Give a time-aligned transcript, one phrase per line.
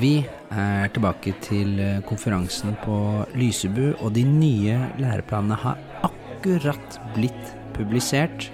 [0.00, 2.96] Vi er tilbake til eh, konferansen på
[3.36, 8.48] Lysebu, og de nye læreplanene har akkurat blitt publisert.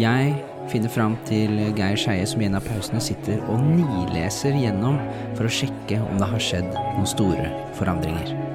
[0.00, 0.32] Jeg
[0.72, 4.96] finner fram til Geir Skeie som i en av pausene sitter og nileser gjennom
[5.36, 8.53] for å sjekke om det har skjedd noen store forandringer.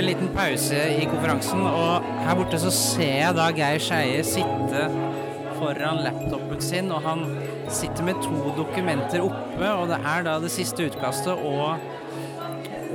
[0.00, 1.60] En liten pause i konferansen.
[1.66, 4.86] Og her borte så ser jeg da Geir Skeie sitte
[5.60, 7.26] foran laptopen sin, og han
[7.70, 11.82] sitter med to dokumenter oppe, og det er da det siste utkastet og,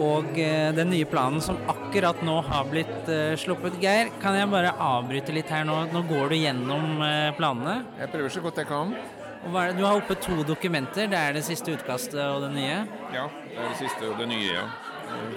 [0.02, 3.78] og eh, den nye planen som akkurat nå har blitt eh, sluppet.
[3.84, 5.78] Geir, kan jeg bare avbryte litt her nå?
[5.94, 7.84] Nå går du gjennom eh, planene.
[8.02, 8.98] Jeg prøver så godt jeg kan.
[9.46, 11.06] Du har oppe to dokumenter.
[11.12, 12.82] Det er det siste utkastet og det nye.
[13.14, 14.66] Ja, det er det siste og det nye, ja.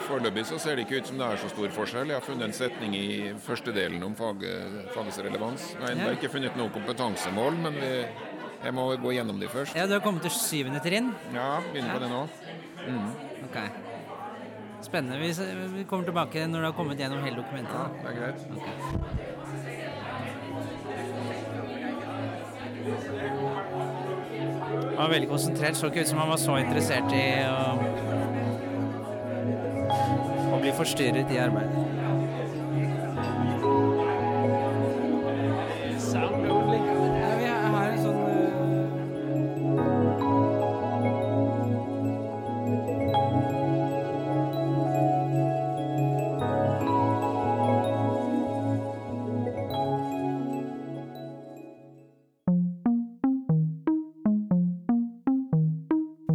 [0.07, 2.13] Foreløpig så ser det ikke ut som det er så stor forskjell.
[2.13, 4.45] Jeg har funnet en setning i første delen om fag,
[4.95, 5.69] fagets relevans.
[5.81, 7.93] Jeg har ikke funnet noe kompetansemål, men vi,
[8.65, 9.77] jeg må gå gjennom de først.
[9.79, 11.13] Ja, du har kommet til syvende trinn.
[11.35, 12.23] Ja, begynner på det nå.
[13.49, 13.59] Ok.
[14.83, 15.19] Spennende.
[15.19, 15.33] Vi,
[15.77, 17.75] vi kommer tilbake når du har kommet gjennom hele dokumentet.
[17.75, 18.41] Ja, det er greit.
[24.99, 25.77] Han var veldig konsentrert.
[25.77, 27.75] Så ikke ut som han var så interessert i å,
[30.59, 31.87] å bli forstyrret i arbeidet.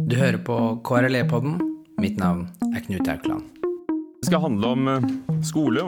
[0.04, 1.58] Du hører på KRLE-podden.
[1.98, 3.53] Mitt navn er Knut Aukland.
[4.24, 5.02] Det skal handle om eh,
[5.44, 5.82] skole,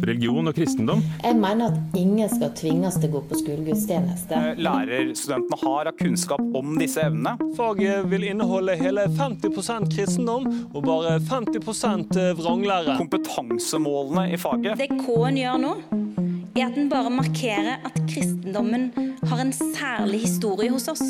[0.00, 1.02] religion og kristendom.
[1.20, 4.38] Jeg mener at ingen skal tvinges til å gå på skolegudstjeneste.
[4.56, 7.34] lærerstudentene har av kunnskap om disse evnene.
[7.58, 12.96] Faget vil inneholde hele 50% kristendom og bare 50% vranglære.
[13.02, 14.80] Kompetansemålene i faget.
[14.80, 15.76] Det K-en gjør nå,
[16.56, 18.88] er at den bare markerer at kristendommen
[19.28, 21.04] har en særlig historie hos oss.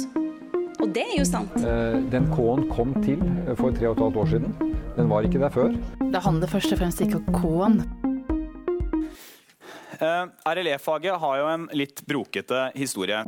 [0.83, 1.55] Og det er jo sant.
[1.63, 4.81] Eh, Den K-en kom til eh, for tre og et halvt år siden.
[4.99, 5.71] Den var ikke der før.
[6.15, 7.81] Det handler først og fremst ikke om K-en.
[9.99, 13.19] Eh, RLE-faget har jo en litt brokete historie.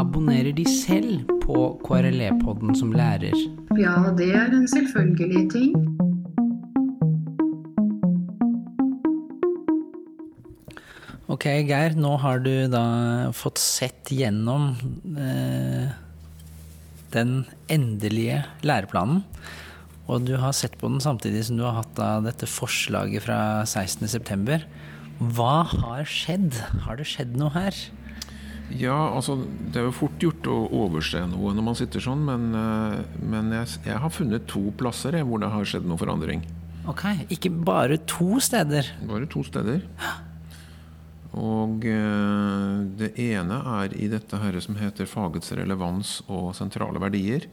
[0.00, 3.36] Abonnerer de selv på KRLE-podden som lærer?
[3.76, 5.76] Ja, det er en selvfølgelig ting.
[11.28, 12.86] Ok, Geir, nå har du da
[13.36, 14.70] fått sett gjennom
[15.20, 15.92] eh,
[17.14, 19.24] den endelige læreplanen.
[20.04, 24.58] Og du har sett på den samtidig som du har hatt dette forslaget fra 16.9.
[25.34, 26.58] Hva har skjedd?
[26.84, 27.78] Har det skjedd noe her?
[28.72, 32.46] Ja, altså det er jo fort gjort å overse noe når man sitter sånn, men,
[32.56, 36.44] eh, men jeg, jeg har funnet to plasser jeg, hvor det har skjedd noe forandring.
[36.88, 38.88] Ok, ikke bare to steder.
[39.08, 39.84] Bare to steder.
[41.34, 47.48] Og eh, det ene er i dette her som heter fagets relevans og sentrale verdier.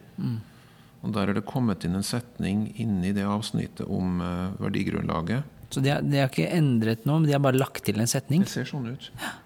[1.02, 5.58] Og der er det kommet inn en setning inni det avsnittet om eh, verdigrunnlaget.
[5.72, 8.10] Så de har, de har ikke endret noe, men de har bare lagt til en
[8.10, 8.44] setning.
[8.46, 9.10] Det ser sånn ut.
[9.22, 9.38] Ja.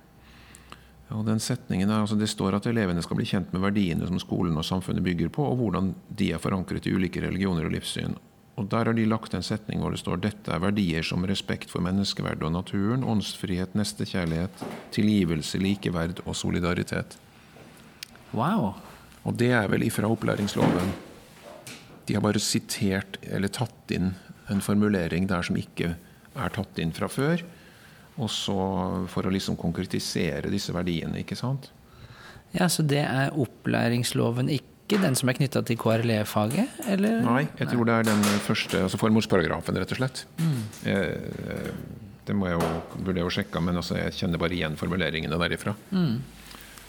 [1.13, 4.17] Og den setningen er, altså Det står at elevene skal bli kjent med verdiene som
[4.21, 8.17] skolen og samfunnet bygger på, og hvordan de er forankret i ulike religioner og livssyn.
[8.55, 11.71] Og Der har de lagt en setning hvor det står dette er verdier som respekt
[11.71, 14.63] for menneskeverdet og naturen, åndsfrihet, nestekjærlighet,
[14.95, 17.17] tilgivelse, likeverd og solidaritet.
[18.31, 18.77] Wow.
[19.25, 20.93] Og det er vel ifra opplæringsloven.
[22.07, 24.13] De har bare sitert eller tatt inn
[24.51, 25.95] en formulering der som ikke
[26.35, 27.43] er tatt inn fra før.
[28.15, 28.55] Og så
[29.11, 31.71] for å liksom konkretisere disse verdiene, ikke sant?
[32.55, 36.79] Ja, Så det er opplæringsloven, ikke den som er knytta til KRLE-faget?
[36.93, 37.21] Eller?
[37.25, 40.25] Nei, jeg tror det er den første, altså formålsparagrafen, rett og slett.
[40.85, 41.71] Eh,
[42.25, 45.39] det må jeg jo, burde jeg jo sjekke, men altså, jeg kjenner bare igjen formuleringene
[45.41, 45.75] derifra.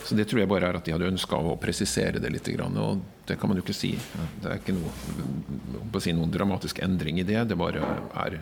[0.07, 2.49] Så det tror jeg bare er at de hadde ønska å presisere det litt.
[2.63, 3.97] Og det kan man jo ikke si.
[4.43, 4.93] Det er ikke noe,
[6.05, 7.41] si, noen dramatisk endring i det.
[7.51, 7.83] Det bare
[8.23, 8.39] er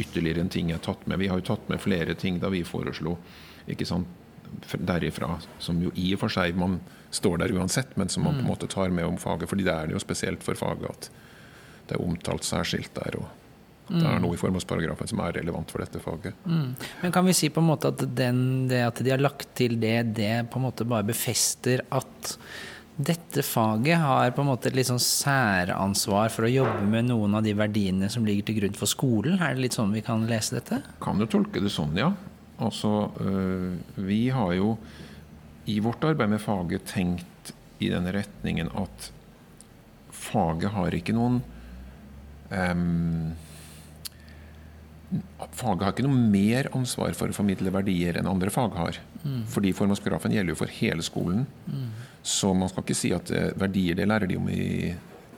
[0.00, 1.20] ytterligere en ting jeg har tatt med.
[1.20, 3.18] Vi har jo tatt med flere ting da vi foreslo
[3.70, 4.08] ikke sant,
[4.72, 6.80] derifra, som jo i og for seg man
[7.12, 9.48] står der uansett, men som man på en måte tar med om faget.
[9.48, 11.10] fordi det er det jo spesielt for faget at
[11.88, 13.20] det er omtalt særskilt der.
[13.20, 13.28] Og
[13.92, 16.36] Det er noe i formålsparagrafen som er relevant for dette faget.
[16.48, 16.74] Mm.
[17.02, 19.76] Men kan vi si på en måte at den, det at de har lagt til
[19.82, 22.36] det, det på en måte bare befester at
[22.96, 27.36] dette faget har på en måte et litt sånn særansvar for å jobbe med noen
[27.36, 29.40] av de verdiene som ligger til grunn for skolen?
[29.40, 30.82] Er det litt sånn vi kan lese dette?
[31.02, 32.12] Kan jo tolke det sånn, ja.
[32.62, 34.76] Altså, øh, vi har jo
[35.64, 39.10] i vårt arbeid med faget tenkt i den retningen at
[40.12, 41.40] faget har ikke noen
[42.50, 43.32] um,
[45.52, 48.96] Faget har ikke noe mer ansvar for å formidle verdier enn andre fag har.
[49.20, 49.42] Mm.
[49.52, 51.42] Fordi formålsparagrafen gjelder jo for hele skolen.
[51.66, 51.90] Mm.
[52.24, 54.94] Så man skal ikke si at uh, verdier det lærer de om i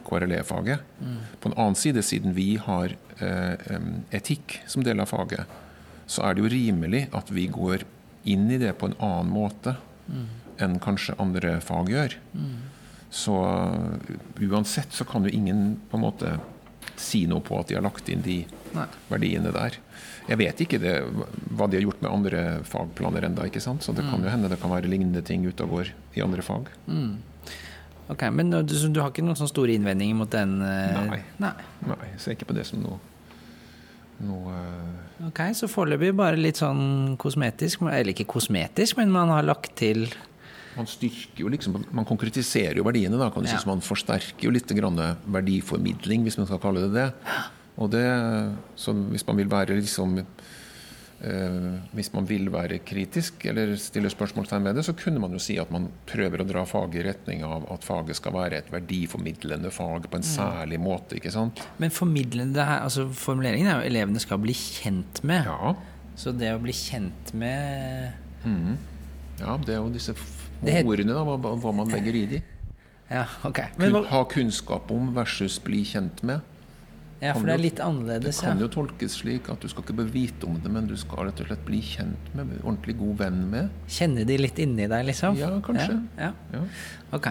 [0.06, 0.85] KRLE-faget.
[1.00, 1.17] Mm.
[1.43, 5.59] På en annen side, siden vi har um, etikk som del av faget,
[6.06, 7.82] så er det jo rimelig at vi går
[8.31, 9.75] inn i det på en annen måte
[10.06, 10.24] mm.
[10.64, 12.16] enn kanskje andre fag gjør.
[12.34, 12.56] Mm.
[13.14, 13.36] Så
[14.42, 16.36] uansett så kan jo ingen på en måte
[16.98, 18.40] si noe på at de har lagt inn de
[18.74, 18.86] Nei.
[19.08, 19.78] verdiene der.
[20.28, 20.94] Jeg vet ikke det,
[21.52, 24.10] hva de har gjort med andre fagplaner ennå, så det mm.
[24.10, 26.70] kan jo hende det kan være lignende ting ute og går i andre fag.
[26.86, 27.16] Mm.
[28.12, 30.58] Ok, Men du, du, har ikke noen sånne store innvendinger mot den?
[30.60, 31.08] Uh...
[31.08, 31.20] Nei.
[31.40, 31.52] Nei.
[31.88, 32.00] Nei.
[32.12, 32.98] Jeg ser ikke på det som noe,
[34.22, 34.61] noe.
[35.28, 40.08] Ok, Så foreløpig bare litt sånn kosmetisk, eller ikke kosmetisk, men man har lagt til
[40.75, 43.14] man styrker jo liksom, man konkretiserer jo verdiene.
[43.14, 43.55] da, kan du ja.
[43.55, 47.11] si, så Man forsterker jo litt verdiformidling, hvis man skal kalle det det.
[47.78, 48.02] Og det,
[48.75, 50.19] så Hvis man vil være liksom
[51.94, 55.56] hvis man vil være kritisk eller stille spørsmålstegn ved det, så kunne man jo si
[55.61, 59.73] at man prøver å dra faget i retning av at faget skal være et verdiformidlende
[59.73, 60.29] fag på en mm.
[60.29, 61.17] særlig måte.
[61.17, 61.62] ikke sant?
[61.81, 65.49] Men formidlende her, altså formuleringen er jo elevene skal bli kjent med.
[65.49, 65.75] Ja.
[66.21, 68.12] Så det å bli kjent med
[68.44, 68.75] mm.
[69.41, 70.15] Ja, det er jo disse
[70.62, 72.43] ordene, da, hva, hva, man legger i de.
[73.11, 73.61] Ja, ok.
[73.81, 76.44] Men, ha kunnskap om versus bli kjent med.
[77.25, 78.43] Ja, for det er litt annerledes.
[78.43, 80.94] Det kan jo tolkes slik at du skal ikke bare vite om det, men du
[81.00, 83.73] skal rett og slett bli kjent med, ordentlig god venn med.
[83.88, 85.38] Kjenne de litt inni deg, liksom?
[85.41, 85.99] Ja, kanskje.
[86.21, 86.62] Ja, ja.
[87.17, 87.31] Ok.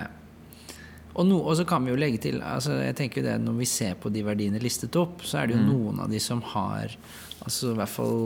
[1.13, 3.67] Og, no, så kan vi jo legge til altså jeg tenker jo det Når vi
[3.69, 5.67] ser på de verdiene listet opp, så er det jo mm.
[5.69, 6.95] noen av de som har
[7.45, 8.23] altså i hvert fall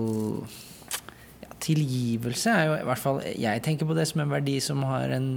[1.41, 4.85] ja, Tilgivelse er jo i hvert fall Jeg tenker på det som en verdi som
[4.87, 5.27] har en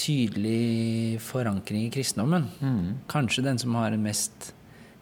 [0.00, 2.46] tydelig forankring i kristendommen.
[2.62, 3.00] Mm.
[3.10, 4.52] Kanskje den som har en mest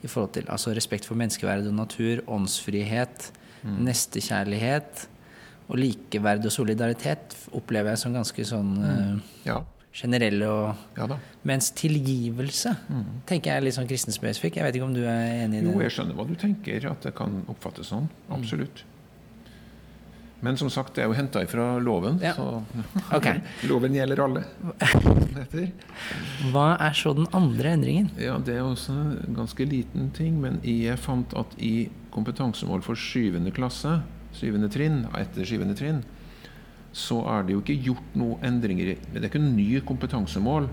[0.03, 3.31] i forhold til altså respekt for menneskeverd og natur, åndsfrihet,
[3.63, 3.81] mm.
[3.89, 5.09] nestekjærlighet
[5.69, 9.19] og likeverd og solidaritet opplever jeg som ganske sånn mm.
[9.49, 9.59] ja.
[9.93, 10.49] generelle.
[10.49, 11.19] Og, ja
[11.49, 13.09] mens tilgivelse mm.
[13.29, 14.59] tenker jeg er litt sånn kristenspesifikk.
[14.59, 15.73] Jeg vet ikke om du er enig i det?
[15.73, 18.09] Jo, jeg skjønner hva du tenker, at det kan oppfattes sånn.
[18.29, 18.47] Mm.
[20.41, 22.31] Men som sagt, det er jo henta fra loven, ja.
[22.37, 22.63] så
[23.17, 23.41] okay.
[23.67, 24.45] loven gjelder alle.
[26.53, 28.13] Hva er så den andre endringen?
[28.23, 32.99] Ja, Det er også en ganske liten ting, men jeg fant at i kompetansemål for
[32.99, 33.99] syvende klasse,
[34.39, 36.05] syvende trinn, etter syvende trinn,
[36.95, 40.69] så er det jo ikke gjort noen endringer Det er ikke en ny kompetansemål,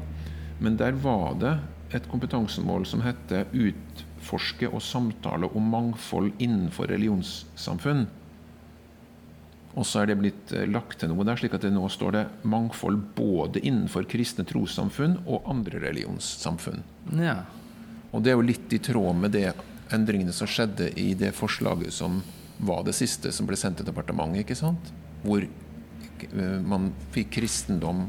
[0.63, 1.55] men der var det
[1.95, 8.07] et kompetansemål som heter 'Utforske og samtale om mangfold innenfor religionssamfunn'.
[9.75, 12.15] Og så er det blitt eh, lagt til noe der, slik at det nå står
[12.15, 16.83] det mangfold både innenfor kristne trossamfunn og andre religionssamfunn.
[17.19, 17.41] Ja.
[18.15, 19.49] Og det er jo litt i tråd med det
[19.93, 22.21] endringene som skjedde i det forslaget som
[22.57, 24.93] var det siste som ble sendt til departementet, ikke sant?
[25.25, 28.05] Hvor eh, man fikk kristendom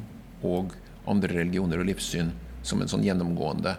[0.46, 0.76] og
[1.10, 2.30] andre religioner og livssyn
[2.66, 3.74] som en sånn gjennomgående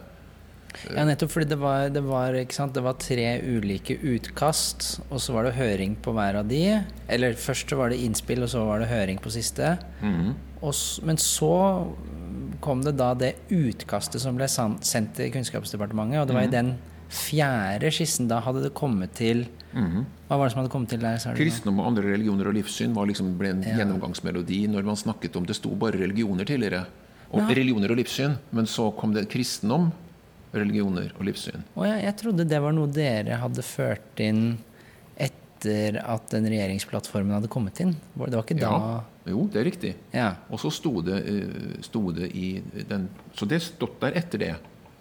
[0.94, 5.48] ja, nettopp fordi det var, det, var, det var, tre ulike utkast, og så var
[5.48, 6.62] det høring på hver av de.
[7.08, 9.76] Eller først var det innspill, og så var det høring på siste.
[10.02, 10.36] Mm.
[10.60, 10.74] Og,
[11.06, 11.54] men så
[12.64, 16.76] kom det da det utkastet som ble sendt til Kunnskapsdepartementet, og det var i den
[17.08, 20.02] fjerde skissen da hadde det kommet til mm.
[20.28, 21.22] Hva var det som hadde kommet til der?
[21.38, 23.78] Kristendom og andre religioner og livssyn var liksom, ble en ja.
[23.80, 26.82] gjennomgangsmelodi når man snakket om Det sto bare religioner tidligere.
[27.32, 27.46] Og ja.
[27.48, 28.36] religioner og livssyn.
[28.52, 29.88] Men så kom det kristendom
[30.52, 31.66] religioner og livssyn.
[31.76, 34.42] Og jeg, jeg, trodde det var noe dere hadde ført inn
[35.18, 37.94] etter at den regjeringsplattformen hadde kommet inn.
[38.14, 38.96] Det var ikke da ja,
[39.32, 39.92] Jo, det er riktig.
[40.14, 40.32] Ja.
[40.48, 44.56] Og så sto det, eh, sto det, i den Så det stått der etter det.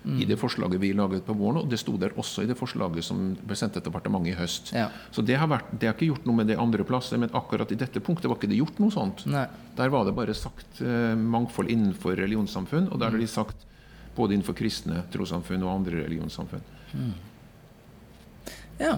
[0.07, 0.21] Mm.
[0.23, 3.03] I det forslaget vi laget på våren, og det sto der også i det forslaget
[3.03, 4.71] som ble sendt til departementet i høst.
[4.75, 4.87] Ja.
[5.11, 7.71] Så det har, vært, det har, ikke gjort noe med det andre plasset, men akkurat
[7.73, 9.25] i dette punktet var ikke det gjort noe sånt.
[9.27, 9.43] Nei.
[9.75, 13.66] Der var det bare sagt eh, mangfold innenfor religionssamfunn, og der har de sagt
[14.17, 16.65] både innenfor kristne trossamfunn og andre religionssamfunn.
[16.93, 17.13] Mm.
[18.77, 18.97] Ja,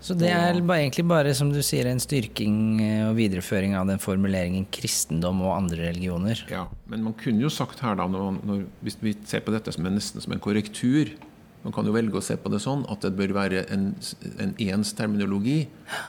[0.00, 3.98] så det er egentlig bare som du sier, en styrking eh, og videreføring av den
[4.02, 6.44] formuleringen kristendom og andre religioner.
[6.52, 9.74] Ja, men man kunne jo sagt her da, når, når, hvis vi ser på dette
[9.74, 11.10] som en, nesten som en korrektur
[11.68, 13.90] Man kan jo velge å se på det sånn at det bør være en,
[14.40, 15.66] en ens terminologi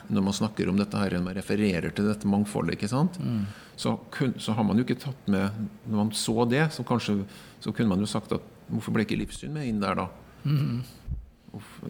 [0.08, 2.78] når man snakker om dette her, man refererer til dette mangfoldet.
[2.78, 3.18] ikke sant?
[3.20, 3.42] Mm.
[3.76, 5.52] Så, kun, så har man jo ikke tatt med
[5.84, 7.18] Når man så det, så, kanskje,
[7.60, 10.08] så kunne man jo sagt at hvorfor ble ikke livssyn med inn der, da?
[10.48, 10.80] Mm.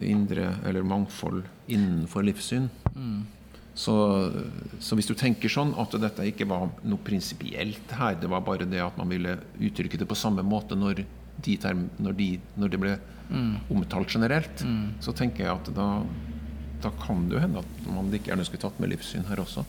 [0.02, 2.66] Indre, eller mangfold innenfor livssyn.
[2.96, 3.20] Mm.
[3.78, 3.94] Så,
[4.82, 8.66] så hvis du tenker sånn at dette ikke var noe prinsipielt her, det var bare
[8.66, 11.04] det at man ville uttrykke det på samme måte når,
[11.42, 12.98] de term, når, de, når det ble
[13.30, 13.60] Mm.
[13.70, 14.94] omtalt generelt, Mm.
[15.00, 16.02] så tenker jeg at da,
[16.82, 19.62] da kan det jo hende at man ikke gjerne skulle tatt med livssyn her også.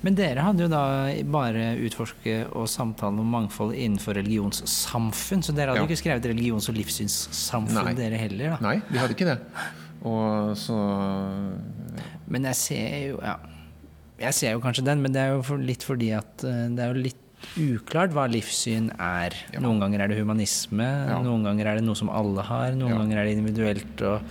[0.00, 5.74] Men dere hadde jo da bare utforske og samtale om mangfold innenfor religionssamfunn, så dere
[5.74, 5.86] hadde Ja.
[5.90, 7.94] ikke skrevet religions- og livssynssamfunn Nei.
[7.94, 8.58] dere heller, da.
[8.62, 9.40] Nei, vi hadde ikke det.
[10.04, 10.76] Og så
[12.28, 13.36] Men jeg ser jo ja.
[14.22, 16.78] Jeg ser jo kanskje den, men det er jo for, litt fordi at eh, det
[16.78, 17.21] er jo litt
[17.58, 19.34] uklart hva livssyn er.
[19.60, 21.18] Noen ganger er det humanisme, Ja.
[21.22, 22.98] noen ganger er det noe som alle har, noen Ja.
[22.98, 24.22] ganger er det individuelt, og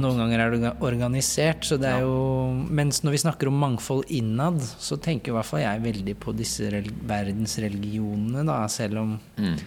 [0.00, 1.64] noen ganger er det organisert.
[1.64, 5.44] Så det er jo Mens når vi snakker om mangfold innad, så tenker i hvert
[5.46, 6.70] fall jeg veldig på disse
[7.06, 9.58] verdensreligionene, da, selv om Mm.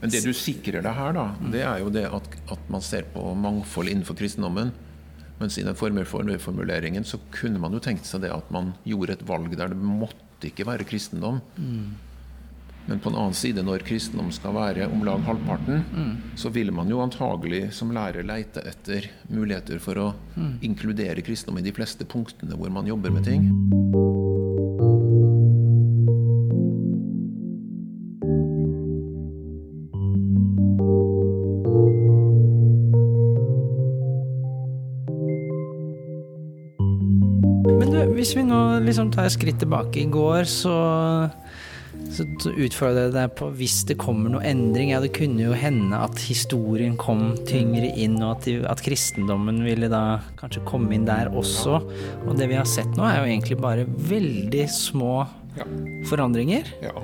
[0.00, 3.02] Men det du sikrer deg her, da, det er jo det at, at man ser
[3.14, 4.72] på mangfold innenfor kristendommen.
[5.40, 9.24] Mens i den formuleringen så kunne man jo tenkt seg det at man gjorde et
[9.28, 11.40] valg der det måtte ikke være kristendom.
[12.88, 16.16] Men på en annen side, når kristendom skal være om lag halvparten, Mm.
[16.36, 20.58] så vil man jo antagelig som lærer leite etter muligheter for å Mm.
[20.62, 24.55] inkludere kristendom i de fleste punktene hvor man jobber med ting.
[38.26, 40.72] Hvis vi nå liksom tar et skritt tilbake i går, så,
[42.10, 44.90] så, utfordrer jeg deg på hvis det kommer noe endring.
[44.90, 49.86] Ja, det kunne jo hende at historien kom tyngre inn, og at, at kristendommen ville
[49.92, 51.78] da kanskje komme inn der også.
[52.24, 55.20] Og det vi har sett nå, er jo egentlig bare veldig små
[56.10, 56.74] forandringer.
[56.82, 56.98] Ja.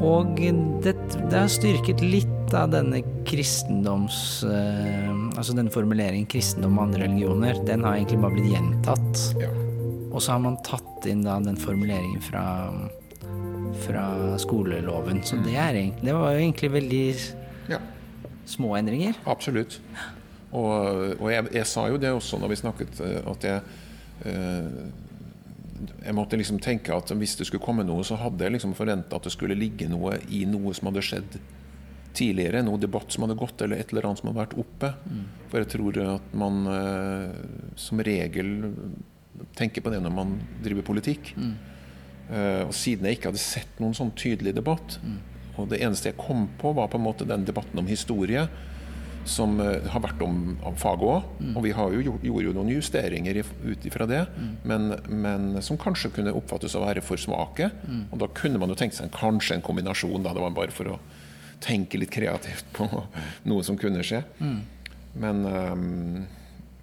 [0.00, 0.96] Og det,
[1.28, 4.40] det har styrket litt av denne kristendoms...
[4.48, 9.68] eh, altså denne formuleringen 'kristendom og andre religioner', den har egentlig bare blitt gjentatt.
[10.10, 12.44] Og så har man tatt inn da den formuleringen fra,
[13.86, 14.06] fra
[14.42, 15.22] skoleloven.
[15.26, 17.04] Så det, er det var jo egentlig veldig
[18.50, 19.14] små endringer.
[19.30, 19.78] Absolutt.
[20.50, 23.60] Og, og jeg, jeg sa jo det også når vi snakket, eh, at jeg
[24.26, 24.82] eh,
[25.80, 29.16] jeg måtte liksom tenke at hvis det skulle komme noe, så hadde jeg liksom forventa
[29.16, 31.38] at det skulle ligge noe i noe som hadde skjedd
[32.16, 32.60] tidligere.
[32.66, 34.90] Noe debatt som hadde gått, eller et eller annet som hadde vært oppe.
[35.48, 37.40] For jeg tror at man eh,
[37.80, 38.52] som regel
[39.58, 41.34] tenker på det når man driver politikk.
[42.30, 44.98] Eh, og siden jeg ikke hadde sett noen sånn tydelig debatt,
[45.58, 48.46] og det eneste jeg kom på, var på en måte den debatten om historie
[49.28, 51.26] som uh, har vært om, om faget òg.
[51.52, 54.22] Og vi har jo gjort, gjorde jo noen justeringer ut ifra det,
[54.64, 57.70] men, men som kanskje kunne oppfattes å være for svake.
[57.84, 58.06] Mm.
[58.08, 60.22] Og da kunne man jo tenke seg en, kanskje en kombinasjon.
[60.24, 60.34] Da.
[60.36, 60.98] Det var bare for å
[61.60, 62.88] tenke litt kreativt på
[63.50, 64.22] noe som kunne skje.
[64.40, 64.58] Mm.
[65.20, 66.26] Men, um,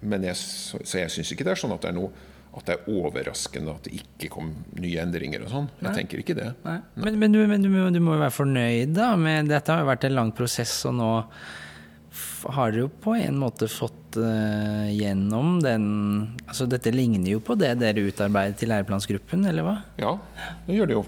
[0.06, 2.12] men jeg, så, så jeg syns ikke det er sånn at det er noe
[2.56, 4.48] at det er overraskende at det ikke kom
[4.80, 5.68] nye endringer og sånn.
[5.78, 5.94] Jeg Nei.
[6.00, 6.48] tenker ikke det.
[6.64, 6.78] Nei.
[6.96, 9.12] Men, men, du, men du, må- du må jo være fornøyd, da.
[9.20, 11.10] Med, dette har jo vært en lang prosess, og nå
[12.54, 15.84] har dere jo på en måte fått uh, gjennom den
[16.48, 19.76] Altså dette ligner jo på det dere utarbeidet til læreplansgruppen, eller hva?
[20.00, 20.14] Ja,
[20.66, 21.04] det gjør det jo.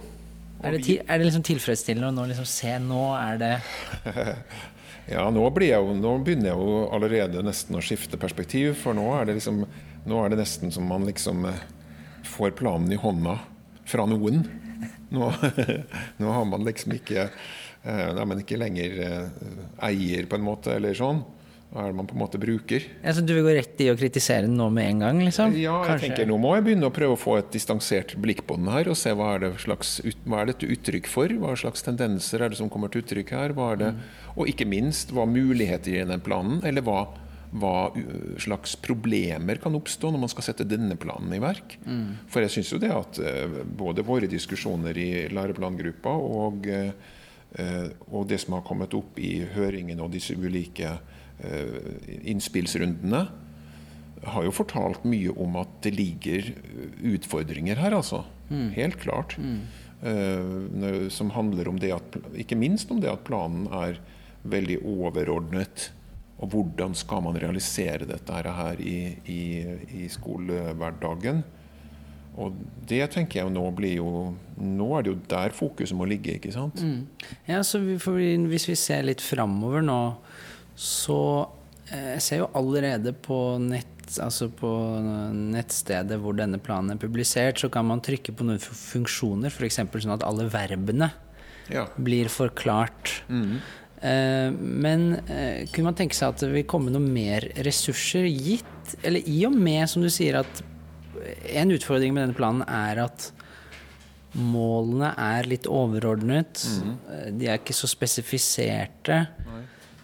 [0.60, 3.52] Er det, til, er det liksom tilfredsstillende å nå liksom se Nå er det
[5.14, 9.06] Ja, nå, blir jeg nå begynner jeg jo allerede nesten å skifte perspektiv, for nå
[9.16, 9.64] er det liksom
[10.08, 11.60] Nå er det nesten som man liksom eh,
[12.24, 13.38] får planen i hånda
[13.90, 14.44] fra noen.
[15.10, 15.32] Nå,
[16.22, 19.44] nå har man liksom ikke eh, Da er man ikke lenger eh,
[19.90, 21.20] eier, på en måte, eller sånn.
[21.70, 22.82] Hva er det man på en måte bruker.
[23.06, 25.52] altså, Du vil gå rett i å kritisere den nå med en gang, liksom?
[25.54, 28.42] Ja, jeg Kanskje- tenker Nå må jeg begynne å prøve å få et distansert blikk
[28.48, 31.30] på den her, og se hva er, det slags, hva er dette uttrykk for?
[31.44, 33.54] Hva slags tendenser er det som kommer til uttrykk her?
[33.54, 33.92] Er det,
[34.34, 36.58] og ikke minst, hva muligheter gir den planen?
[36.66, 37.04] Eller hva,
[37.50, 37.90] hva
[38.38, 41.76] slags problemer kan oppstå når man skal sette denne planen i verk?
[41.82, 42.22] Mm.
[42.30, 48.28] For jeg syns jo det at eh, både våre diskusjoner i læreplangruppa og, eh, og
[48.30, 51.76] det som har kommet opp i høringen og disse ulike eh,
[52.30, 53.26] innspillsrundene,
[54.20, 56.50] har jo fortalt mye om at det ligger
[57.08, 58.26] utfordringer her, altså.
[58.50, 58.66] Mm.
[58.74, 59.38] Helt klart.
[59.38, 59.62] Mm.
[61.12, 63.98] som handler om det at Ikke minst om det at planen er
[64.48, 65.90] veldig overordnet.
[66.40, 69.40] Og hvordan skal man realisere dette her i, i,
[70.02, 71.42] i skolehverdagen?
[72.40, 72.56] Og
[72.88, 74.10] det tenker jeg nå blir jo
[74.60, 76.80] Nå er det jo der fokuset må ligge, ikke sant?
[76.80, 77.32] Mm.
[77.48, 80.00] Ja, så vi, for Hvis vi ser litt framover nå,
[80.78, 81.20] så
[81.90, 84.70] Eh, jeg ser jo allerede på nett, altså på
[85.34, 89.80] nettstedet hvor denne planen er publisert, så kan man trykke på noen funksjoner, f.eks.
[89.82, 91.10] sånn at alle verbene
[91.70, 91.88] ja.
[91.98, 93.20] blir forklart.
[93.30, 93.58] Mm.
[94.00, 98.94] Eh, men eh, kunne man tenke seg at det vil komme noe mer ressurser gitt,
[99.04, 100.62] eller i og med, som du sier, at
[101.52, 103.28] en utfordring med denne planen er at
[104.40, 106.62] målene er litt overordnet.
[106.64, 106.94] Mm.
[107.36, 109.24] De er ikke så spesifiserte.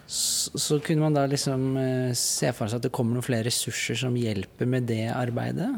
[0.07, 1.79] Så, så, kunne man da liksom
[2.15, 5.73] se for seg at det kommer noen flere ressurser som hjelper med det arbeidet?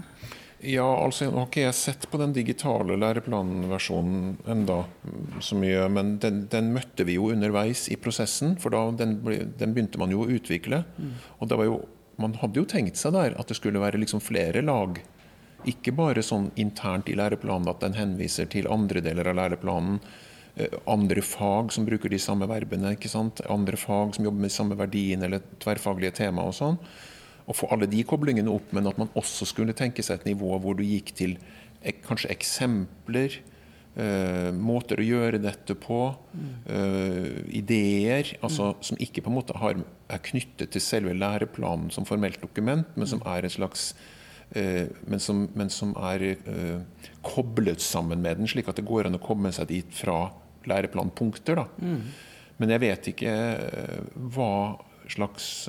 [0.58, 4.80] Ja, altså Nå har ikke jeg sett på den digitale læreplanversjonen enda
[5.44, 9.76] så mye, men den, den, møtte vi jo underveis i prosessen, for da, den, den
[9.76, 10.82] begynte man jo å utvikle.
[10.98, 11.12] Mm.
[11.38, 11.78] Og det var jo,
[12.18, 14.98] man hadde jo tenkt seg der at det skulle være liksom flere lag
[15.66, 19.98] ikke bare sånn internt i læreplanen at den henviser til andre deler av læreplanen.
[20.54, 22.94] Eh, andre fag som bruker de samme verbene.
[22.94, 23.42] ikke sant?
[23.50, 26.78] Andre fag som jobber med de samme verdiene eller tverrfaglige tema og sånn.
[27.48, 30.58] Og få alle de koblingene opp, men at man også skulle tenke seg et nivå
[30.60, 31.38] hvor du gikk til
[32.04, 33.40] kanskje eksempler.
[33.98, 36.02] Uh, måter å gjøre dette på.
[36.68, 42.06] Uh, ideer altså, som ikke på en måte har, er knyttet til selve læreplanen som
[42.06, 43.90] formelt dokument, men som er en slags
[44.56, 46.22] Eh, men som, men som er
[47.20, 50.30] koblet sammen med den, slik at det går an å komme seg dit fra
[50.68, 51.60] læreplanpunkter.
[51.76, 51.98] Mm.
[52.56, 53.34] Men jeg vet ikke
[54.34, 54.52] hva
[55.14, 55.68] slags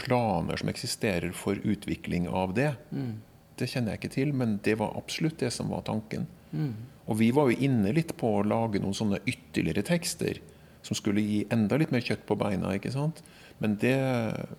[0.00, 2.72] planer som eksisterer for utvikling av det.
[2.90, 3.20] Mm.
[3.58, 6.26] Det kjenner jeg ikke til, men det var absolutt det som var tanken.
[6.50, 6.72] Mm.
[7.06, 10.40] Og vi var jo inne litt på å lage noen sånne ytterligere tekster
[10.84, 12.74] som skulle gi enda litt mer kjøtt på beina.
[12.76, 13.22] ikke sant?
[13.62, 13.96] Men det,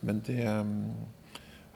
[0.06, 0.46] men det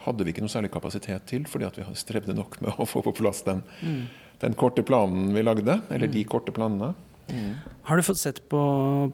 [0.05, 3.03] hadde vi ikke noe særlig kapasitet til, fordi at vi strevde nok med å få
[3.05, 4.01] på plass den, mm.
[4.45, 5.81] den korte planen vi lagde.
[5.89, 6.29] Eller de mm.
[6.31, 6.93] korte planene.
[7.31, 7.53] Mm.
[7.89, 8.61] Har du fått sett på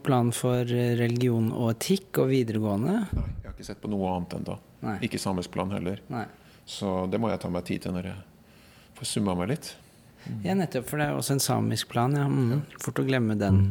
[0.04, 2.98] planen for religion og etikk og videregående?
[3.06, 4.58] Nei, jeg har ikke sett på noe annet ennå.
[5.06, 6.02] Ikke samisk plan heller.
[6.14, 6.26] Nei.
[6.66, 8.22] Så det må jeg ta meg tid til når jeg
[8.98, 9.74] får summa meg litt.
[10.26, 10.40] Mm.
[10.48, 12.16] Ja, nettopp, for det er også en samisk plan.
[12.18, 12.25] Ja.
[12.30, 12.64] Mm.
[12.82, 13.62] Fort å glemme den.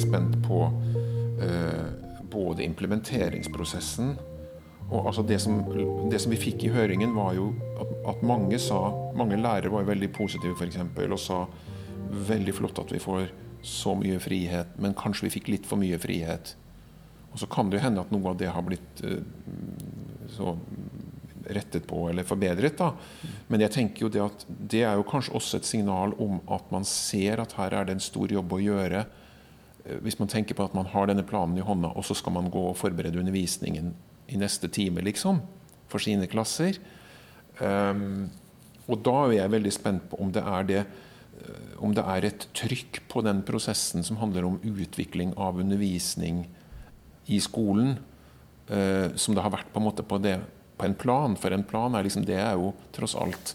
[0.00, 0.64] Veldig spent på
[1.42, 1.86] eh,
[2.30, 4.16] både implementeringsprosessen
[4.90, 5.60] og altså det, som,
[6.10, 9.86] det, som, vi fikk i høringen, var jo at, at mange sa Mange lærere var
[9.86, 11.44] veldig positive for eksempel, og sa
[12.10, 13.28] veldig flott at vi får
[13.62, 16.54] så mye frihet, men kanskje vi fikk litt for mye frihet.
[17.30, 19.20] Og så kan det jo hende at noe av det har blitt eh,
[20.32, 20.56] så
[21.50, 22.78] rettet på eller forbedret.
[22.78, 22.90] da.
[23.48, 26.72] Men jeg tenker jo det at det er jo kanskje også et signal om at
[26.74, 29.04] man ser at her er det en stor jobb å gjøre
[30.04, 32.50] hvis man tenker på at man har denne planen i hånda, og så skal man
[32.52, 33.92] gå og forberede undervisningen
[34.30, 35.40] i neste time, liksom,
[35.90, 36.78] for sine klasser.
[37.60, 38.30] Um,
[38.90, 42.46] og da er jeg veldig spent på om det det eh, om det er et
[42.56, 46.46] trykk på den prosessen som handler om utvikling av undervisning
[47.26, 47.98] i skolen,
[48.70, 50.38] uh, som det har vært på en måte på, det,
[50.76, 51.36] på en plan.
[51.36, 53.54] For en plan er liksom, det er jo tross alt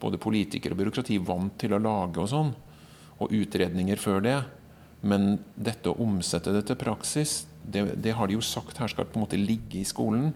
[0.00, 2.52] både politikere og byråkrati vant til å lage og sånn.
[3.22, 4.38] Og utredninger før det.
[5.04, 9.08] Men dette å omsette det til praksis, det, det, har de jo sagt her skal
[9.08, 10.30] på en måte ligge i skolen.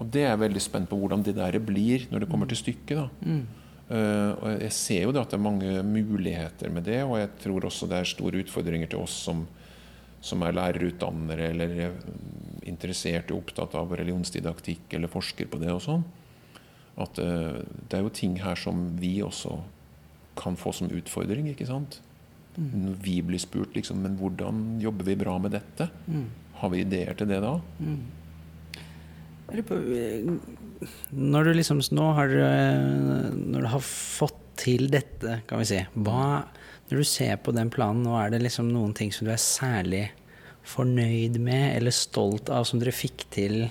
[0.00, 2.58] Og det er jeg veldig spent på hvordan det der blir når det kommer til
[2.58, 3.22] stykket.
[3.22, 3.44] Mm.
[3.84, 7.68] Uh, og Jeg ser jo at det er mange muligheter med det, og jeg tror
[7.68, 9.44] også det er store utfordringer til oss som,
[10.24, 11.98] som er lærerutdannere eller er
[12.64, 16.06] interessert og opptatt av religionsdidaktikk eller forsker på det og sånn.
[17.04, 19.60] At uh, det er jo ting her som vi også
[20.40, 21.52] kan få som utfordring.
[21.52, 22.00] ikke sant?
[22.54, 26.26] Når vi blir spurt liksom, men hvordan jobber vi bra med dette, mm.
[26.60, 27.56] har vi ideer til det da?
[27.82, 28.04] Mm.
[31.14, 36.44] Når du liksom nå har Når du har fått til dette, kan vi si hva,
[36.88, 39.42] Når du ser på den planen nå, er det liksom noen ting som du er
[39.42, 40.04] særlig
[40.64, 43.66] fornøyd med eller stolt av, som dere fikk til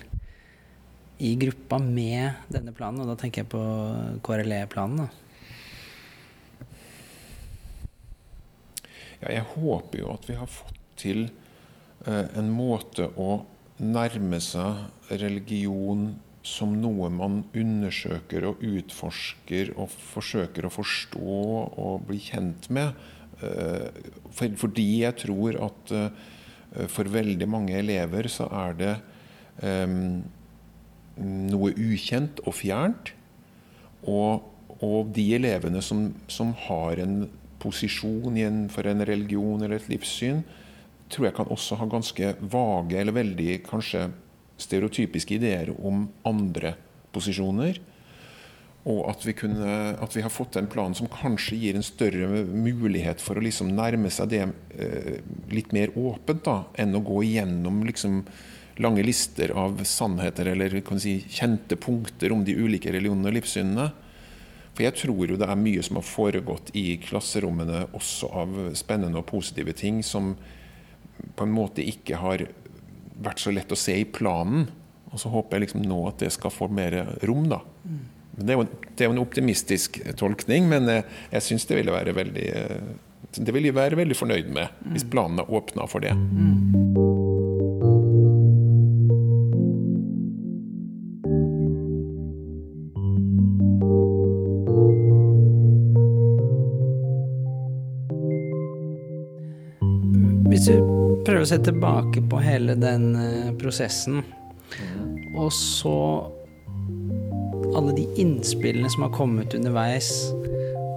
[1.24, 3.02] i gruppa med denne planen?
[3.02, 3.64] Og da tenker jeg på
[4.28, 5.06] KRLE-planen.
[5.06, 5.23] da
[9.24, 11.26] Ja, jeg håper jo at vi har fått til
[12.04, 13.46] eh, en måte å
[13.80, 16.10] nærme seg religion
[16.44, 21.40] som noe man undersøker og utforsker og forsøker å forstå
[21.80, 23.00] og bli kjent med.
[23.40, 23.88] Eh,
[24.28, 28.94] for, fordi jeg tror at eh, for veldig mange elever så er det
[29.64, 29.96] eh,
[31.24, 33.14] noe ukjent og fjernt.
[34.04, 34.44] Og,
[34.84, 37.22] og de elevene som, som har en
[37.64, 40.44] posisjon for en religion eller et livssyn,
[41.14, 44.10] tror jeg kan også ha ganske vage eller veldig kanskje
[44.62, 46.76] stereotypiske ideer om andre
[47.14, 47.80] posisjoner.
[48.84, 52.44] Og at vi, kunne, at vi har fått en plan som kanskje gir en større
[52.52, 55.22] mulighet for å liksom nærme seg det eh,
[55.54, 58.26] litt mer åpent, da, enn å gå igjennom liksom
[58.84, 63.88] lange lister av sannheter eller si, kjente punkter om de ulike religionene og livssynene.
[64.74, 69.22] For jeg tror jo det er mye som har foregått i klasserommene, også av spennende
[69.22, 70.34] og positive ting, som
[71.38, 72.48] på en måte ikke har
[73.24, 74.66] vært så lett å se i planen.
[75.14, 77.62] Og så håper jeg liksom nå at det skal få mer rom, da.
[78.34, 81.06] Men Det er, jo, det er jo en optimistisk tolkning, men jeg,
[81.36, 82.48] jeg syns det ville være veldig
[83.38, 86.16] Det vil jeg være veldig fornøyd med, hvis planene åpna for det.
[86.18, 87.23] Hvis
[101.24, 104.22] prøver å se tilbake på hele den eh, prosessen,
[105.34, 105.98] og så
[107.74, 110.12] alle de innspillene som har kommet underveis,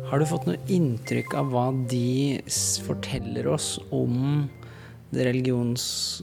[0.06, 2.38] har du fått noe inntrykk av hva de
[2.86, 4.46] forteller oss om
[5.14, 6.22] det religions-,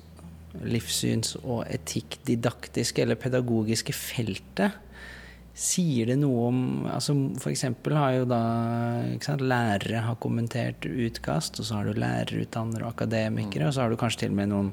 [0.63, 4.77] livssyns- og etikkdidaktiske eller pedagogiske feltet?
[5.53, 7.13] Sier det noe om altså
[7.51, 8.41] eksempel har jo da
[9.21, 13.93] sant, lærere har kommentert utkast, og så har du lærerutdannere og akademikere, og så har
[13.93, 14.71] du kanskje til og med noen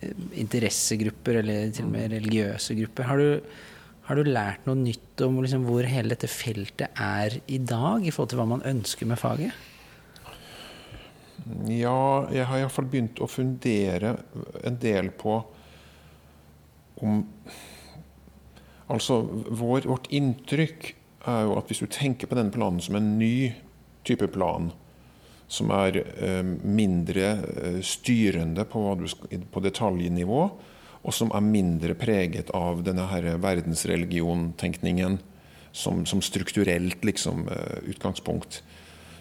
[0.00, 3.08] eh, interessegrupper eller til og med religiøse grupper.
[3.12, 3.62] Har du
[4.04, 8.12] har du lært noe nytt om liksom hvor hele dette feltet er i dag, i
[8.12, 9.54] forhold til hva man ønsker med faget?
[11.68, 14.14] Ja, jeg har iallfall begynt å fundere
[14.64, 15.38] en del på
[17.04, 17.24] om
[18.92, 20.90] Altså, vår, vårt inntrykk
[21.30, 23.54] er jo at hvis du tenker på denne planen som en ny
[24.04, 24.70] type plan,
[25.48, 30.40] som er eh, mindre eh, styrende på, skal, på detaljnivå,
[31.04, 33.04] og som er mindre preget av denne
[33.42, 35.18] verdensreligiontenkningen
[35.74, 38.62] som, som strukturelt liksom, uh, utgangspunkt.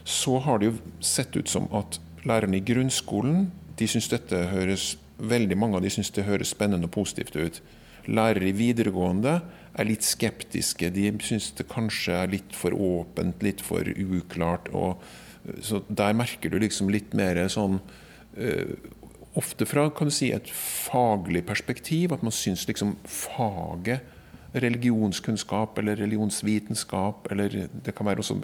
[0.04, 3.50] Så har det jo sett ut som at lærerne i grunnskolen
[3.80, 7.60] de synes dette høres, veldig mange av de syns det høres spennende og positivt ut.
[8.08, 9.38] Lærere i videregående
[9.74, 10.92] er litt skeptiske.
[10.94, 14.70] De syns det kanskje er litt for åpent, litt for uklart.
[14.76, 15.04] Og,
[15.64, 18.74] så der merker du liksom litt mer sånn uh,
[19.40, 22.14] ofte fra kan du si, et faglig perspektiv.
[22.14, 24.10] At man syns liksom faget
[24.54, 28.36] religionskunnskap eller religionsvitenskap, eller det kan være også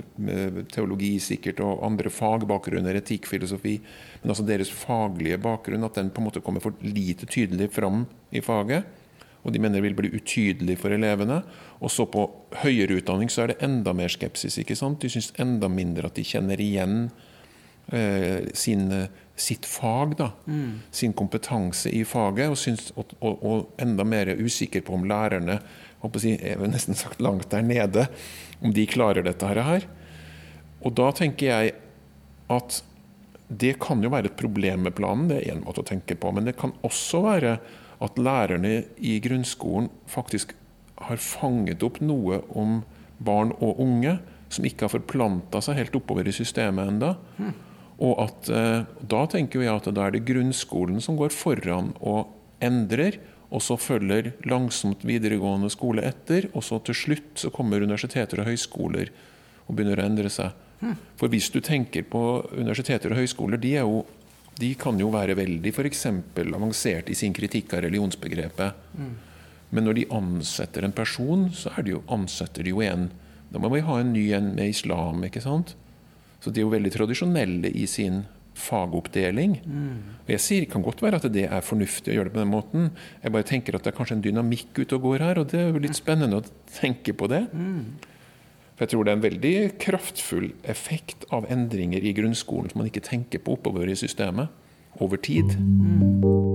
[0.74, 3.76] teologi sikkert, og andre fagbakgrunner, etikk, filosofi,
[4.24, 8.08] men altså deres faglige bakgrunn, at den på en måte kommer for lite tydelig fram
[8.34, 8.90] i faget.
[9.44, 11.42] Og de mener det vil bli utydelig for elevene.
[11.80, 12.26] Og så på
[12.64, 14.60] høyere utdanning så er det enda mer skepsis.
[14.60, 15.02] ikke sant?
[15.02, 17.10] De syns enda mindre at de kjenner igjen
[17.96, 18.90] eh, sin
[19.40, 20.80] sitt fag, da, mm.
[20.92, 25.60] sin kompetanse i faget, og, syns, og, og, og, enda mer usikker på om lærerne
[26.04, 28.08] håper si, jeg vil nesten sagt langt der nede,
[28.64, 29.88] om de klarer dette her.
[30.84, 31.76] Og da tenker jeg
[32.52, 32.82] at
[33.50, 36.32] det kan jo være et problem med planen, det er én måte å tenke på.
[36.36, 37.58] Men det kan også være
[38.04, 40.54] at lærerne i grunnskolen faktisk
[41.00, 42.82] har fanget opp noe om
[43.20, 44.18] barn og unge
[44.50, 47.14] som ikke har forplanta seg helt oppover i systemet enda.
[48.00, 52.32] Og at eh, Da tenker jeg at da er det grunnskolen som går foran og
[52.64, 58.42] endrer, og så følger langsomt videregående skole etter, og så til slutt så kommer universiteter
[58.42, 59.10] og høyskoler
[59.66, 60.54] og begynner å endre seg.
[61.20, 62.22] For hvis du tenker på
[62.56, 64.06] universiteter og høyskoler, de, er jo,
[64.60, 66.06] de kan jo være veldig f.eks.
[66.42, 68.88] avansert i sin kritikk av religionsbegrepet.
[69.00, 69.14] Mm.
[69.70, 73.10] Men når de ansetter en person, så de jo, ansetter de jo en
[73.50, 75.72] Da må vi ha en ny en med islam, ikke sant?
[76.38, 78.20] Så de er jo veldig tradisjonelle i sin
[78.60, 79.56] fagoppdeling.
[79.66, 79.96] Mm.
[80.28, 82.52] Og Jeg sier, kan godt være at det er fornuftig å gjøre det på den
[82.52, 82.92] måten.
[83.24, 85.64] Jeg bare tenker at det er kanskje en dynamikk ute og går her, og det
[85.64, 86.46] er jo litt spennende å
[86.76, 87.48] tenke på det.
[87.50, 87.98] Mm.
[88.80, 92.88] For jeg tror det er en veldig kraftfull effekt av endringer i grunnskolen som man
[92.88, 94.48] ikke tenker på oppover i systemet
[95.04, 95.52] over tid.
[95.60, 96.49] Mm.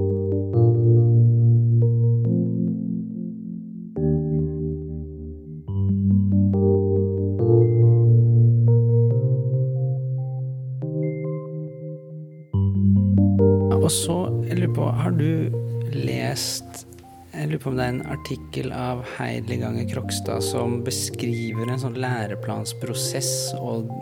[17.54, 21.98] Lurer på om det er en artikkel av Heidli Ganger Krokstad som beskriver en sånn
[22.02, 23.92] læreplansprosess og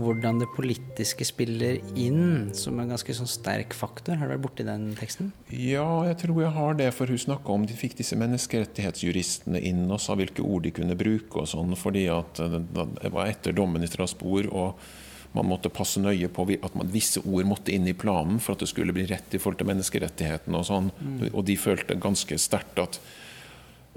[0.00, 4.16] hvordan det politiske spiller inn som en ganske sånn sterk faktor.
[4.18, 5.30] Har du vært borti den teksten?
[5.52, 6.88] Ja, jeg tror jeg har det.
[6.96, 10.98] For hun snakka om de fikk disse menneskerettighetsjuristene inn og sa hvilke ord de kunne
[10.98, 14.50] bruke og sånn, fordi at det var etter dommen i Strasbourg.
[14.50, 14.82] og
[15.32, 18.64] man måtte passe nøye på at man, visse ord måtte inn i planen for at
[18.64, 20.92] det skulle bli rett i forhold til menneskerettighetene og sånn.
[20.98, 21.18] Mm.
[21.30, 22.98] Og de følte ganske sterkt at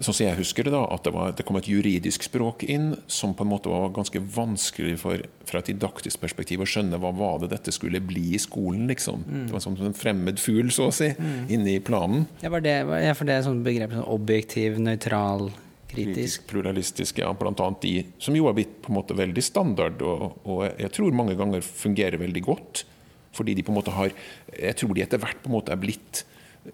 [0.01, 2.93] sånn som jeg husker det da, at det, var, det, kom et juridisk språk inn
[3.05, 7.13] som på en måte var ganske vanskelig for, fra et didaktisk perspektiv å skjønne hva
[7.15, 8.87] var det dette skulle bli i skolen.
[8.89, 9.21] liksom.
[9.27, 9.43] Mm.
[9.47, 11.49] Det var som en fremmed fugl, så å si, Mm.
[11.49, 12.25] inne i planen.
[12.41, 15.51] Ja, var det, ja, for det er sånn begrep som objektiv, nøytral,
[15.95, 16.47] kritisk.
[16.49, 17.31] pluralistisk, ja.
[17.33, 21.15] Annet de som jo har blitt på en måte veldig standard, og, og jeg tror
[21.15, 22.85] mange ganger fungerer veldig godt.
[23.33, 24.11] Fordi de på en måte har
[24.53, 26.25] Jeg tror de etter hvert på en måte er blitt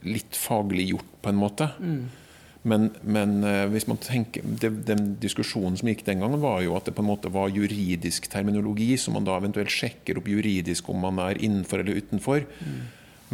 [0.06, 1.70] litt faglig gjort, på en måte.
[1.82, 2.02] Mm.
[2.70, 6.76] Men, men eh, hvis man tenker, det, den diskusjonen som gikk den gangen, var jo
[6.78, 10.92] at det på en måte var juridisk terminologi, som man da eventuelt sjekker opp juridisk
[10.92, 12.44] om man er innenfor eller utenfor.
[12.60, 12.80] Mm.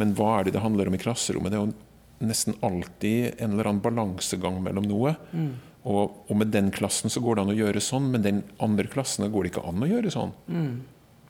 [0.00, 1.52] Men hva er det det handler om i klasserommet?
[1.52, 5.16] Det er jo nesten alltid en eller annen balansegang mellom noe.
[5.32, 5.50] Mm.
[5.86, 8.88] Og, og, med den klassen så går det an å gjøre sånn, men den andre
[8.90, 10.32] klassen går det ikke an å gjøre sånn.
[10.50, 10.70] Mm.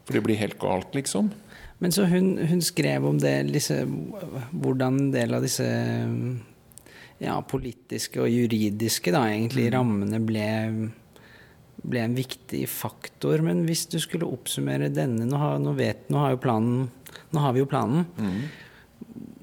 [0.07, 1.29] For det blir helt galt, liksom.
[1.83, 5.67] Men så hun, hun skrev om det, disse, hvordan en del av disse
[7.21, 9.75] ja, politiske og juridiske da, egentlig, Mm.
[9.77, 10.47] rammene ble,
[11.85, 13.45] ble en viktig faktor.
[13.45, 16.89] Men hvis du skulle oppsummere denne Nå har, nå vet, nå har, planen,
[17.33, 18.07] nå har vi jo planen.
[18.17, 18.41] Mm.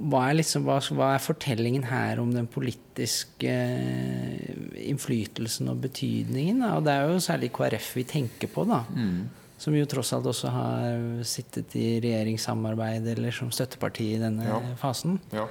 [0.03, 6.59] Hva er, liksom, hva, hva er, fortellingen her om den politiske eh, innflytelsen og betydningen?
[6.65, 6.73] Da?
[6.77, 8.81] Og det er jo særlig KrF vi tenker på, da.
[8.91, 9.29] Mm.
[9.63, 14.59] Som jo tross alt også har sittet i regjeringssamarbeid eller som støtteparti i denne Ja.
[14.81, 15.21] fasen.
[15.31, 15.47] Ja.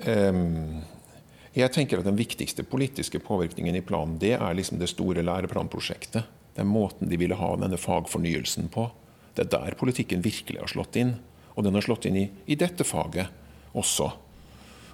[0.00, 0.82] Um,
[1.52, 6.24] jeg tenker at Den viktigste politiske påvirkningen i planen det er liksom det store læreplanprosjektet.
[6.56, 8.90] Er måten de ville ha denne fagfornyelsen på.
[9.34, 11.14] Det er der politikken virkelig har slått inn.
[11.60, 13.28] Og den har slått inn i, i dette faget
[13.76, 14.06] også.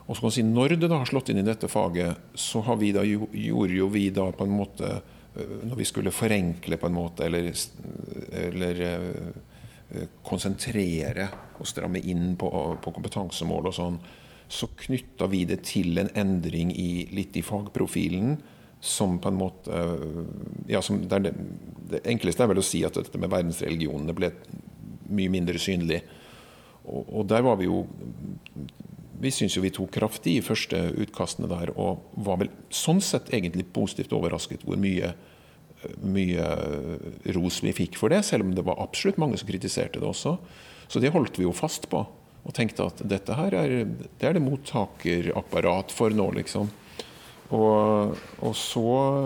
[0.07, 2.63] Og så kan man si, Når det da har slått inn i dette faget, så
[2.79, 4.91] vi da, gjorde jo vi da på en måte
[5.37, 7.51] øh, Når vi skulle forenkle på en måte, eller,
[8.33, 11.29] eller øh, konsentrere
[11.61, 12.51] og stramme inn på,
[12.83, 13.99] på kompetansemål og sånn,
[14.49, 18.37] så knytta vi det til en endring i, litt i fagprofilen.
[18.81, 20.27] Som på en måte øh,
[20.69, 21.33] ja, det, det,
[21.91, 24.31] det, enkleste er vel å si at dette med verdensreligionene ble
[25.17, 26.03] mye mindre synlig.
[26.87, 27.83] Og, der var vi jo
[29.19, 33.33] Vi syns jo vi tok kraftig i første utkastene der, og var vel sånn sett
[33.33, 35.15] egentlig positivt overrasket hvor mye,
[36.05, 36.51] mye
[37.35, 40.37] ros vi fikk for det, selv om det var absolutt mange som kritiserte det også.
[40.93, 42.03] Så det holdt vi jo fast på,
[42.47, 46.69] og tenkte at dette her er det, er det mottakerapparat for nå, liksom.
[47.55, 48.85] Og, og, så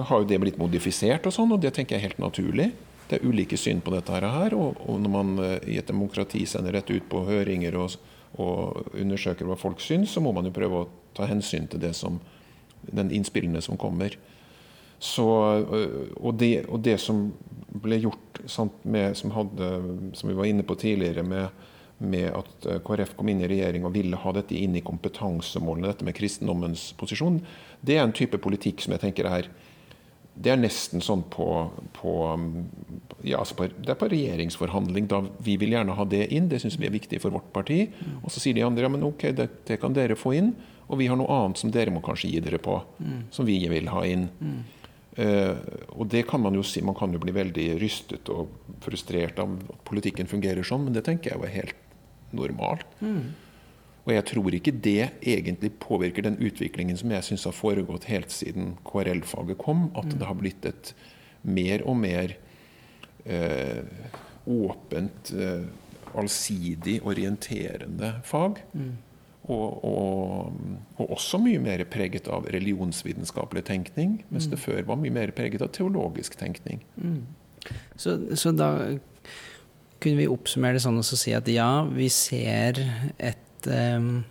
[0.09, 2.71] har jo det blitt modifisert og sånn, og det tenker jeg er helt naturlig.
[3.11, 5.31] Det er ulike syn på dette her, og, og når man
[5.67, 7.97] i et demokrati sender dette ut på høringer og,
[8.39, 11.91] og undersøker hva folk syns, så må man jo prøve å ta hensyn til det
[11.99, 12.21] som,
[12.87, 14.15] den innspillene som kommer.
[15.01, 15.25] Så,
[16.21, 17.31] og, det, og, det, som
[17.83, 18.43] ble gjort
[18.85, 19.69] med, som, hadde,
[20.13, 21.49] som, vi var inne på tidligere, med,
[22.05, 26.05] med, at KrF kom inn i regjering og ville ha dette inn i kompetansemålene, dette
[26.05, 27.41] med kristendommens posisjon,
[27.81, 29.49] det er en type politikk som jeg tenker er
[30.41, 31.47] det er nesten sånn på,
[31.97, 32.15] på,
[33.27, 35.09] ja, altså på, Det er på regjeringsforhandling.
[35.11, 37.83] da Vi vil gjerne ha det inn, det syns vi er viktig for vårt parti.
[38.23, 40.55] Og så sier de andre ja, men ok, det, det, kan dere få inn.
[40.89, 43.21] Og vi har noe annet som dere må kanskje gi dere på, Mm.
[43.31, 44.29] som vi vil ha inn.
[45.19, 45.59] Uh,
[45.99, 48.49] og det kan man jo si, man kan jo bli veldig rystet og
[48.81, 51.77] frustrert av at politikken fungerer sånn, men det tenker jeg jo er helt
[52.33, 52.87] normalt.
[53.03, 53.35] Mm.
[54.07, 58.33] Og jeg tror ikke det egentlig påvirker den utviklingen som jeg syns har foregått helt
[58.33, 60.95] siden KRL-faget kom, at det har blitt et
[61.43, 62.35] mer og mer
[63.25, 63.85] eh,
[64.49, 65.69] åpent, eh,
[66.17, 68.63] allsidig, orienterende fag.
[68.73, 68.97] Mm.
[69.51, 70.57] Og, og,
[70.97, 75.65] og, også mye mer preget av religionsvitenskapelig tenkning, mens det før var mye mer preget
[75.65, 76.85] av teologisk tenkning.
[77.01, 77.23] Mm.
[77.97, 78.71] Så, så, da
[80.01, 82.79] kunne vi oppsummere det sånn og si at ja, vi ser
[83.19, 84.23] et Um,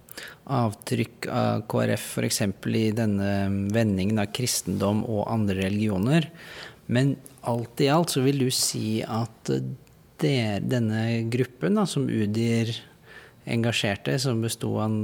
[0.50, 2.42] avtrykk av KrF f.eks.
[2.76, 3.30] i denne
[3.74, 6.30] vendingen av kristendom og andre religioner.
[6.89, 7.15] Men
[7.48, 9.52] alt i alt så vil du si at
[10.20, 12.74] der, denne gruppen da, som Udir
[13.50, 14.98] engasjerte, som besto av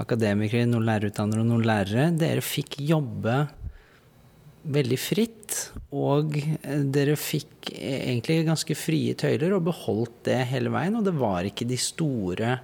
[0.00, 3.44] akademikere, noen lærerutdannere og noen lærere, dere fikk jobbe
[4.64, 5.58] veldig fritt.
[5.94, 6.38] Og
[6.94, 10.96] dere fikk egentlig ganske frie tøyler og beholdt det hele veien.
[10.98, 12.58] Og det var ikke de store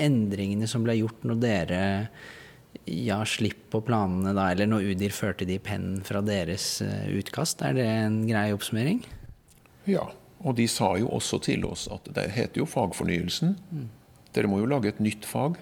[0.00, 1.82] endringene som ble gjort når dere
[2.88, 6.78] ja, slipp på planene da, eller når Udir førte de pennen fra deres
[7.12, 7.64] utkast.
[7.64, 9.02] Er det en grei oppsummering?
[9.88, 10.06] Ja,
[10.44, 13.56] og de sa jo også til oss at det heter jo fagfornyelsen.
[13.72, 13.88] Mm.
[14.36, 15.58] Dere må jo lage et nytt fag.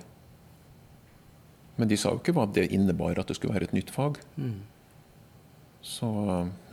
[1.77, 4.21] Men de sa jo ikke hva det innebar at det skulle være et nytt fag.
[4.37, 4.61] Mm.
[5.87, 6.09] Så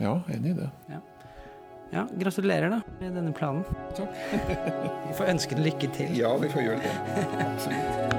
[0.02, 0.70] ja, enig i det.
[0.90, 1.00] Ja.
[1.92, 3.64] Ja, gratulerer da med denne planen.
[3.94, 4.10] Takk.
[5.08, 6.16] Vi får ønske deg lykke til.
[6.18, 6.94] Ja, vi får gjøre det.
[7.44, 8.14] Absolutt.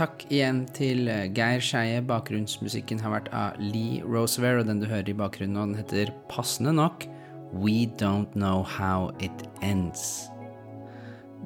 [0.00, 2.00] Takk igjen til eh, Geir Skeie.
[2.08, 6.14] Bakgrunnsmusikken har vært av Lee Roosevelt, og den du hører i bakgrunnen nå, den heter
[6.32, 7.04] passende nok
[7.52, 10.30] We Don't Know How It Ends.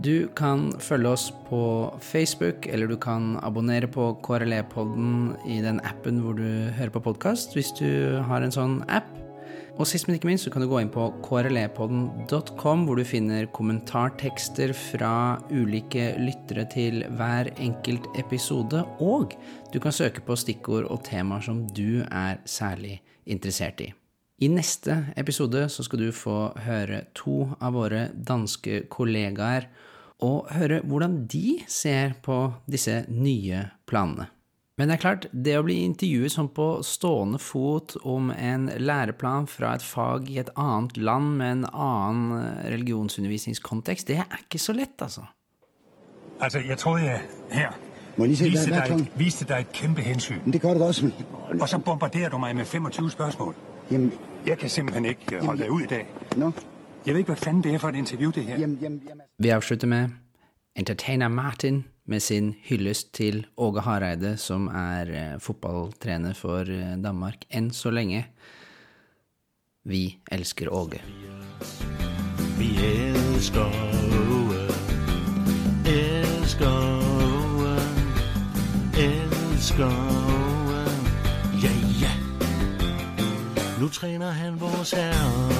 [0.02, 1.60] Du kan følge oss på
[2.02, 7.54] Facebook, eller du kan abonnere på KRLE-podden i den appen hvor du hører på podkast,
[7.54, 9.06] hvis du har en sånn app.
[9.74, 13.48] Og sist, men ikke minst, så kan du gå inn på krlepodden.com, hvor du finner
[13.56, 19.34] kommentartekster fra ulike lyttere til hver enkelt episode, og
[19.74, 23.90] du kan søke på stikkord og temaer som du er særlig interessert i.
[24.42, 29.68] I neste episode så skal du få høre to av våre danske kollegaer,
[30.24, 32.38] og høre hvordan de ser på
[32.70, 34.26] disse nye planene.
[34.74, 39.46] Men det er klart, det å bli intervjuet sånn på stående fot om en læreplan
[39.46, 44.58] fra et fag i et annet land med en annen eh, religionsundervisningskontekst, det er ikke
[44.58, 45.28] så lett, altså.
[46.40, 47.20] Altså, jeg trodde jeg
[47.54, 47.76] her
[48.16, 50.42] Må jeg viste, deg, et, viste deg et kjempehensyn.
[50.42, 51.12] Men det gør det også.
[51.54, 53.54] Og så bombarderer du meg med 25 spørgsmål.
[53.90, 54.12] Jamen,
[54.46, 56.06] Jeg kan simpelthen ikke øh, holde dig ud i dag.
[56.36, 56.50] No.
[57.06, 58.58] Jeg ved ikke, hvad fanden det er for et interview, det her.
[58.58, 59.22] Jamen, jamen, jamen.
[59.38, 60.08] Vi avslutter med
[60.76, 67.34] entertainer Martin med sin hyllest til Åge Hareide, som er eh, fotballtrener for eh, Danmark
[67.50, 68.26] enn så lenge.
[69.84, 71.00] Vi elsker Åge.
[72.58, 74.64] Vi elsker Åge,
[75.86, 76.70] elsker
[77.12, 77.76] Åge,
[78.98, 80.03] elsker
[83.84, 85.50] Nu træner han vores herre.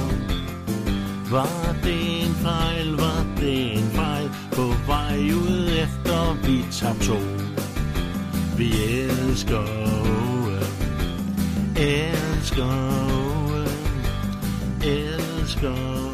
[1.30, 4.30] Var det en fejl, var det en fejl?
[4.52, 7.18] På vej ud efter vi tabte to.
[8.56, 10.58] Vi elsker Åge,
[11.76, 12.66] elsker
[13.12, 13.66] Åge,
[14.84, 16.13] elsker